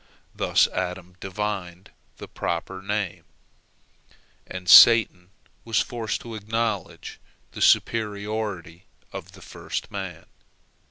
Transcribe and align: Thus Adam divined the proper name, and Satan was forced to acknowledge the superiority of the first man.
Thus 0.33 0.67
Adam 0.69 1.15
divined 1.19 1.91
the 2.17 2.27
proper 2.27 2.81
name, 2.81 3.23
and 4.47 4.67
Satan 4.67 5.29
was 5.63 5.79
forced 5.79 6.21
to 6.21 6.33
acknowledge 6.33 7.19
the 7.51 7.61
superiority 7.61 8.85
of 9.13 9.33
the 9.33 9.43
first 9.43 9.91
man. 9.91 10.25